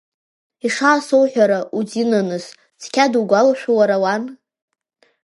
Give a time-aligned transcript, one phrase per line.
[0.65, 2.45] Ишаасоуҳәара удинаныс,
[2.81, 4.23] цқьа дугәалашәо уара уан?